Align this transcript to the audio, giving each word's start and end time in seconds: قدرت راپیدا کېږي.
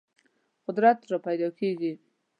قدرت 0.65 0.99
راپیدا 1.11 1.49
کېږي. 1.59 1.93